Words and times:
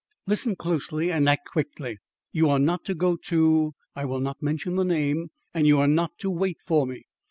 Listen 0.25 0.55
closely 0.55 1.11
and 1.11 1.29
act 1.29 1.45
quickly. 1.51 1.99
You 2.31 2.49
are 2.49 2.57
not 2.57 2.83
to 2.85 2.95
go 2.95 3.17
to 3.25 3.73
I 3.95 4.03
will 4.05 4.19
not 4.19 4.41
mention 4.41 4.75
the 4.75 4.83
name; 4.83 5.29
and 5.53 5.67
you 5.67 5.77
are 5.77 5.87
not 5.87 6.17
to 6.21 6.31
wait 6.31 6.57
for 6.59 6.87
me. 6.87 7.03